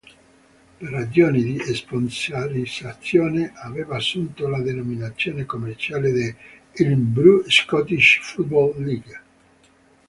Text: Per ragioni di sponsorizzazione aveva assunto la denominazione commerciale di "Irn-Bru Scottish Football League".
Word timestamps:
Per 0.79 0.89
ragioni 0.89 1.43
di 1.43 1.59
sponsorizzazione 1.75 3.51
aveva 3.53 3.97
assunto 3.97 4.47
la 4.47 4.59
denominazione 4.59 5.45
commerciale 5.45 6.11
di 6.11 6.35
"Irn-Bru 6.81 7.43
Scottish 7.47 8.17
Football 8.23 8.83
League". 8.83 9.21